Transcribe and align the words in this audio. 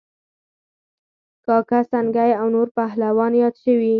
کاکه 1.45 1.79
سنگی 1.91 2.31
او 2.41 2.47
نور 2.55 2.67
پهلوانان 2.77 3.33
یاد 3.41 3.55
شوي 3.63 3.89